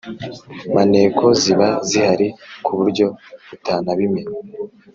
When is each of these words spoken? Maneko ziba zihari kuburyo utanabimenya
Maneko 0.75 1.25
ziba 1.41 1.67
zihari 1.89 2.27
kuburyo 2.65 3.05
utanabimenya 3.55 4.35